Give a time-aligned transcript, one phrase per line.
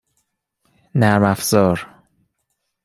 [0.95, 1.87] نرمافزار